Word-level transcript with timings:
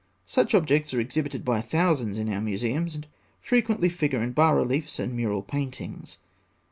Such 0.25 0.55
objects 0.55 0.95
are 0.95 0.99
exhibited 0.99 1.45
by 1.45 1.61
thousands 1.61 2.17
in 2.17 2.27
our 2.33 2.41
museums, 2.41 2.95
and 2.95 3.05
frequently 3.39 3.87
figure 3.87 4.23
in 4.23 4.31
bas 4.31 4.55
reliefs 4.55 4.97
and 4.97 5.13
mural 5.15 5.43
paintings. 5.43 6.17